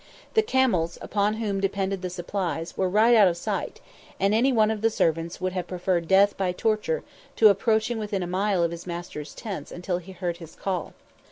[0.33, 3.81] The camels, upon whom depended the supplies, were right out of sight,
[4.19, 7.03] and any one of the servants would have preferred death by torture
[7.35, 10.95] to approaching within a mile of his master's tents until he heard his call.